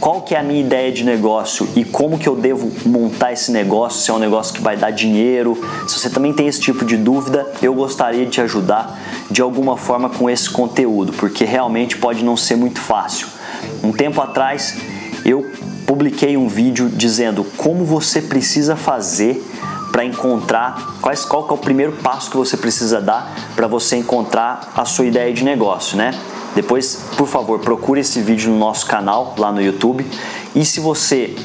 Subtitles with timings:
[0.00, 3.50] qual que é a minha ideia de negócio e como que eu devo montar esse
[3.50, 6.84] negócio, se é um negócio que vai dar dinheiro, se você também tem esse tipo
[6.84, 8.98] de dúvida, eu gostaria de te ajudar
[9.30, 13.37] de alguma forma com esse conteúdo, porque realmente pode não ser muito fácil.
[13.82, 14.76] Um tempo atrás
[15.24, 15.50] eu
[15.86, 19.42] publiquei um vídeo dizendo como você precisa fazer
[19.90, 24.72] para encontrar quais, qual é o primeiro passo que você precisa dar para você encontrar
[24.76, 26.12] a sua ideia de negócio, né?
[26.54, 30.06] Depois, por favor, procure esse vídeo no nosso canal lá no YouTube.
[30.54, 31.36] E se você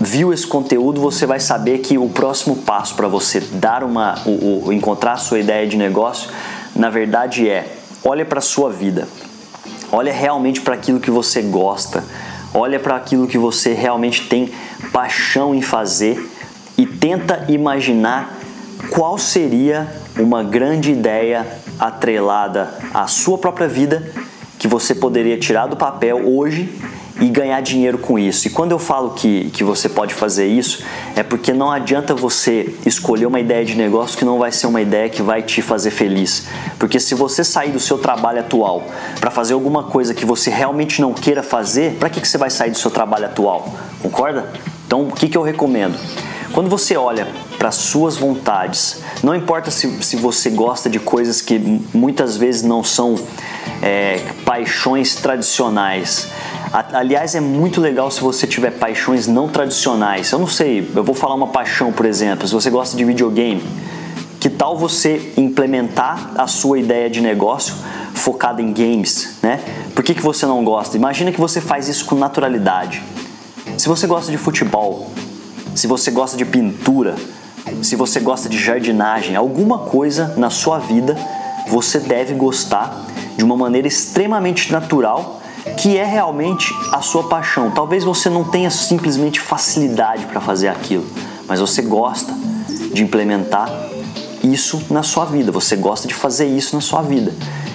[0.00, 4.66] viu esse conteúdo, você vai saber que o próximo passo para você dar uma, o,
[4.66, 6.30] o, encontrar a sua ideia de negócio,
[6.74, 9.06] na verdade é olha para a sua vida,
[9.92, 12.02] olha realmente para aquilo que você gosta,
[12.54, 14.50] olha para aquilo que você realmente tem
[14.92, 16.30] paixão em fazer.
[16.76, 18.38] E tenta imaginar
[18.90, 19.86] qual seria
[20.18, 21.46] uma grande ideia
[21.78, 24.10] atrelada à sua própria vida
[24.58, 26.72] que você poderia tirar do papel hoje
[27.22, 28.48] e ganhar dinheiro com isso.
[28.48, 30.82] E quando eu falo que, que você pode fazer isso,
[31.14, 34.82] é porque não adianta você escolher uma ideia de negócio que não vai ser uma
[34.82, 36.48] ideia que vai te fazer feliz.
[36.80, 38.84] Porque se você sair do seu trabalho atual
[39.20, 42.50] para fazer alguma coisa que você realmente não queira fazer, para que, que você vai
[42.50, 43.72] sair do seu trabalho atual?
[44.02, 44.52] Concorda?
[44.84, 45.96] Então, o que, que eu recomendo?
[46.52, 51.58] Quando você olha para suas vontades, não importa se, se você gosta de coisas que
[51.94, 53.14] muitas vezes não são
[53.80, 56.28] é, paixões tradicionais.
[56.72, 60.30] Aliás, é muito legal se você tiver paixões não tradicionais.
[60.30, 63.62] Eu não sei, eu vou falar uma paixão, por exemplo, se você gosta de videogame,
[64.40, 67.74] que tal você implementar a sua ideia de negócio
[68.14, 69.60] focada em games, né?
[69.94, 70.96] Por que, que você não gosta?
[70.96, 73.02] Imagina que você faz isso com naturalidade.
[73.76, 75.10] Se você gosta de futebol,
[75.74, 77.16] se você gosta de pintura,
[77.82, 81.18] se você gosta de jardinagem, alguma coisa na sua vida
[81.68, 83.04] você deve gostar
[83.36, 85.41] de uma maneira extremamente natural,
[85.78, 87.70] que é realmente a sua paixão.
[87.70, 91.06] Talvez você não tenha simplesmente facilidade para fazer aquilo,
[91.48, 92.32] mas você gosta
[92.92, 93.70] de implementar
[94.42, 97.32] isso na sua vida, você gosta de fazer isso na sua vida.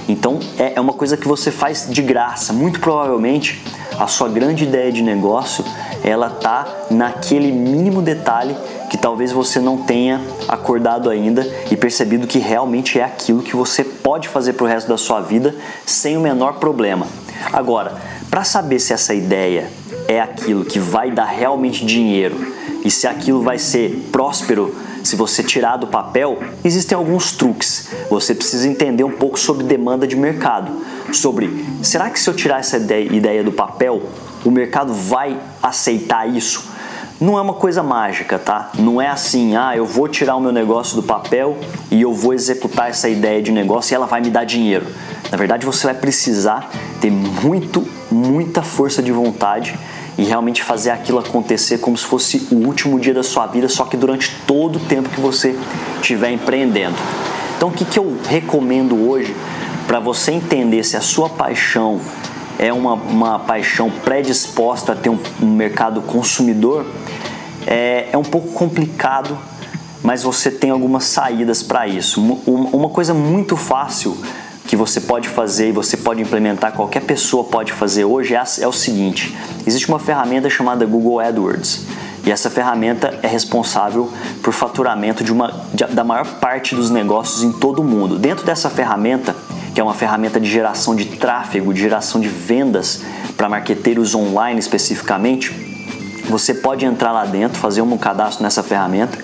[0.07, 2.53] Então é, é uma coisa que você faz de graça.
[2.53, 3.61] Muito provavelmente
[3.97, 5.63] a sua grande ideia de negócio
[6.03, 8.55] ela tá naquele mínimo detalhe
[8.89, 13.83] que talvez você não tenha acordado ainda e percebido que realmente é aquilo que você
[13.83, 15.53] pode fazer para o resto da sua vida
[15.85, 17.07] sem o menor problema.
[17.51, 17.95] Agora,
[18.29, 19.69] para saber se essa ideia
[20.07, 22.53] é aquilo que vai dar realmente dinheiro
[22.83, 24.75] e se aquilo vai ser próspero
[25.07, 27.89] se você tirar do papel, existem alguns truques.
[28.09, 30.69] Você precisa entender um pouco sobre demanda de mercado.
[31.13, 34.01] Sobre será que se eu tirar essa ideia do papel,
[34.43, 36.75] o mercado vai aceitar isso?
[37.21, 38.69] Não é uma coisa mágica, tá?
[38.77, 41.57] Não é assim, ah, eu vou tirar o meu negócio do papel
[41.89, 44.85] e eu vou executar essa ideia de negócio e ela vai me dar dinheiro.
[45.31, 46.71] Na verdade, você vai precisar
[47.01, 49.77] ter muito, muita força de vontade
[50.17, 53.85] e realmente fazer aquilo acontecer como se fosse o último dia da sua vida, só
[53.85, 55.55] que durante todo o tempo que você
[55.95, 56.95] estiver empreendendo.
[57.55, 59.35] Então, o que, que eu recomendo hoje
[59.85, 61.99] para você entender se a sua paixão
[62.59, 66.85] é uma, uma paixão predisposta a ter um, um mercado consumidor,
[67.65, 69.37] é, é um pouco complicado,
[70.01, 72.21] mas você tem algumas saídas para isso.
[72.45, 74.17] Uma coisa muito fácil
[74.67, 78.67] que você pode fazer e você pode implementar, qualquer pessoa pode fazer hoje é, é
[78.67, 79.35] o seguinte:
[79.65, 81.85] existe uma ferramenta chamada Google AdWords.
[82.25, 84.11] E essa ferramenta é responsável
[84.43, 88.19] por faturamento de uma, de, da maior parte dos negócios em todo o mundo.
[88.19, 89.33] Dentro dessa ferramenta,
[89.73, 93.01] que é uma ferramenta de geração de tráfego, de geração de vendas
[93.37, 95.53] para marqueteiros online especificamente,
[96.27, 99.17] você pode entrar lá dentro, fazer um cadastro nessa ferramenta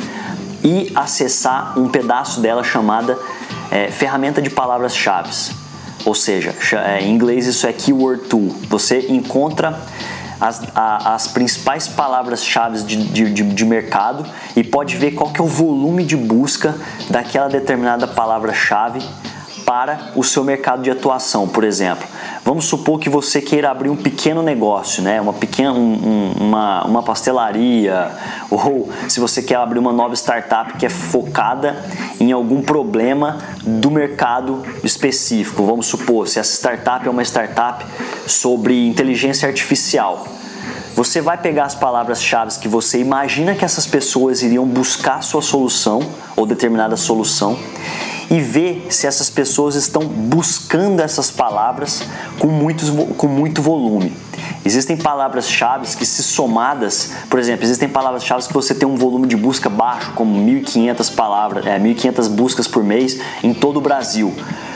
[0.64, 3.20] e acessar um pedaço dela chamada
[3.74, 5.32] é, ferramenta de palavras-chave.
[6.06, 6.54] Ou seja,
[6.86, 8.56] é, em inglês isso é Keyword Tool.
[8.70, 9.82] Você encontra
[10.40, 14.26] as, a, as principais palavras-chave de, de, de, mercado
[14.56, 16.76] e pode ver qual que é o volume de busca
[17.10, 19.02] daquela determinada palavra-chave
[19.66, 22.08] para o seu mercado de atuação, por exemplo.
[22.54, 25.20] Vamos supor que você queira abrir um pequeno negócio, né?
[25.20, 28.12] uma, pequena, um, uma, uma pastelaria,
[28.48, 31.84] ou se você quer abrir uma nova startup que é focada
[32.20, 35.66] em algum problema do mercado específico.
[35.66, 37.84] Vamos supor, se essa startup é uma startup
[38.28, 40.24] sobre inteligência artificial.
[40.96, 46.02] Você vai pegar as palavras-chave que você imagina que essas pessoas iriam buscar sua solução
[46.36, 47.58] ou determinada solução
[48.34, 52.02] e ver se essas pessoas estão buscando essas palavras
[52.40, 54.12] com, muitos, com muito volume.
[54.66, 59.38] Existem palavras-chave que, se somadas, por exemplo, existem palavras-chave que você tem um volume de
[59.38, 64.34] busca baixo, como 1.500 palavras, é, 1.500 buscas por mês em todo o Brasil.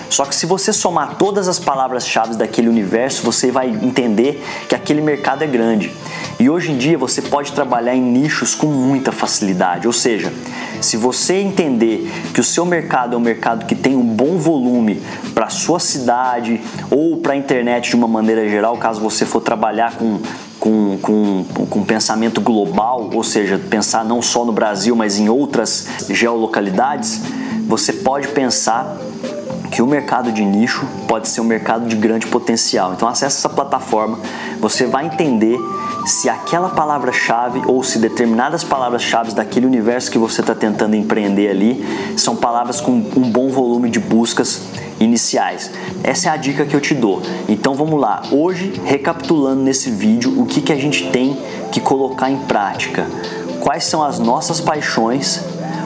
[0.09, 5.01] Só que se você somar todas as palavras-chave daquele universo, você vai entender que aquele
[5.01, 5.91] mercado é grande.
[6.39, 9.87] E hoje em dia você pode trabalhar em nichos com muita facilidade.
[9.87, 10.31] Ou seja,
[10.81, 15.01] se você entender que o seu mercado é um mercado que tem um bom volume
[15.33, 16.61] para sua cidade
[16.91, 20.19] ou para a internet de uma maneira geral, caso você for trabalhar com
[20.59, 25.87] com, com, com pensamento global, ou seja, pensar não só no Brasil, mas em outras
[26.09, 27.21] geolocalidades,
[27.67, 28.97] você pode pensar
[29.77, 32.93] que o mercado de nicho pode ser um mercado de grande potencial.
[32.93, 34.17] Então acesse essa plataforma,
[34.59, 35.55] você vai entender
[36.03, 41.85] se aquela palavra-chave ou se determinadas palavras-chave daquele universo que você está tentando empreender ali
[42.17, 44.63] são palavras com um bom volume de buscas
[44.99, 45.69] iniciais.
[46.03, 47.21] Essa é a dica que eu te dou.
[47.47, 48.23] Então vamos lá.
[48.31, 51.37] Hoje, recapitulando nesse vídeo, o que, que a gente tem
[51.71, 53.05] que colocar em prática.
[53.59, 55.39] Quais são as nossas paixões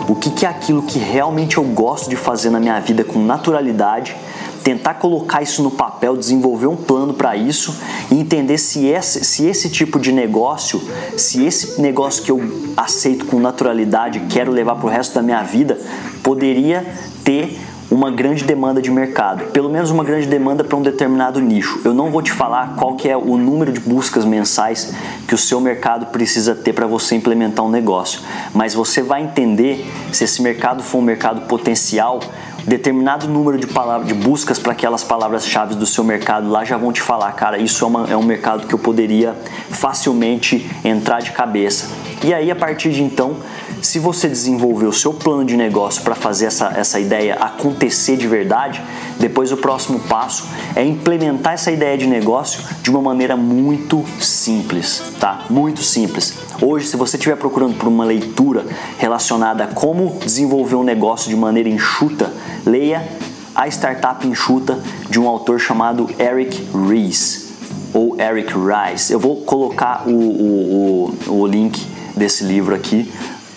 [0.07, 4.15] o que, é aquilo que realmente eu gosto de fazer na minha vida com naturalidade,
[4.63, 7.75] tentar colocar isso no papel, desenvolver um plano para isso
[8.11, 10.81] e entender se esse, se esse tipo de negócio,
[11.17, 15.41] se esse negócio que eu aceito com naturalidade, quero levar para o resto da minha
[15.43, 15.79] vida,
[16.23, 16.85] poderia
[17.23, 17.59] ter
[17.91, 21.81] uma grande demanda de mercado, pelo menos uma grande demanda para um determinado nicho.
[21.83, 24.93] Eu não vou te falar qual que é o número de buscas mensais
[25.27, 28.21] que o seu mercado precisa ter para você implementar um negócio,
[28.53, 32.21] mas você vai entender se esse mercado for um mercado potencial,
[32.65, 36.93] determinado número de palavras, de buscas para aquelas palavras-chave do seu mercado lá já vão
[36.93, 39.35] te falar, cara, isso é, uma, é um mercado que eu poderia
[39.69, 41.89] facilmente entrar de cabeça.
[42.23, 43.37] E aí a partir de então
[43.81, 48.27] se você desenvolver o seu plano de negócio para fazer essa, essa ideia acontecer de
[48.27, 48.81] verdade,
[49.19, 55.01] depois o próximo passo é implementar essa ideia de negócio de uma maneira muito simples,
[55.19, 55.45] tá?
[55.49, 56.35] Muito simples.
[56.61, 58.65] Hoje, se você estiver procurando por uma leitura
[58.97, 62.31] relacionada a como desenvolver um negócio de maneira enxuta,
[62.65, 63.07] leia
[63.55, 64.79] A Startup Enxuta
[65.09, 67.49] de um autor chamado Eric Ries
[67.93, 69.11] ou Eric Rice.
[69.11, 71.85] Eu vou colocar o, o, o, o link
[72.15, 73.11] desse livro aqui